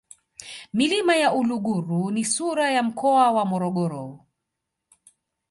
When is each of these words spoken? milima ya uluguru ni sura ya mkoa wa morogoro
milima 0.73 1.15
ya 1.15 1.33
uluguru 1.33 2.11
ni 2.11 2.25
sura 2.25 2.71
ya 2.71 2.83
mkoa 2.83 3.31
wa 3.31 3.45
morogoro 3.45 4.25